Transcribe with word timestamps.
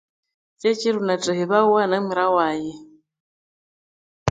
Kyekiro 0.59 0.99
nathahibawa 1.07 1.81
na 1.89 1.97
mwira 2.03 2.25
waghe 2.35 2.73